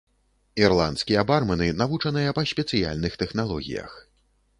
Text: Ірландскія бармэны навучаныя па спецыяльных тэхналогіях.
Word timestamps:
Ірландскія 0.61 1.23
бармэны 1.31 1.67
навучаныя 1.81 2.33
па 2.39 2.45
спецыяльных 2.53 3.19
тэхналогіях. 3.25 3.91